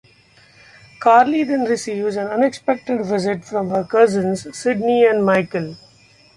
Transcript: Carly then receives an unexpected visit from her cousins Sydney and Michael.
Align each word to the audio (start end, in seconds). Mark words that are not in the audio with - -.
Carly 0.99 1.43
then 1.43 1.65
receives 1.65 2.15
an 2.15 2.25
unexpected 2.25 3.05
visit 3.05 3.45
from 3.45 3.69
her 3.69 3.83
cousins 3.83 4.47
Sydney 4.57 5.05
and 5.05 5.23
Michael. 5.23 5.75